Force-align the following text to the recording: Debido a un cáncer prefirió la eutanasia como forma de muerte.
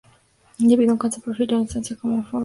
Debido 0.57 0.89
a 0.89 0.93
un 0.93 0.97
cáncer 0.97 1.21
prefirió 1.23 1.57
la 1.57 1.61
eutanasia 1.61 1.95
como 1.95 2.15
forma 2.23 2.23
de 2.23 2.31
muerte. 2.31 2.39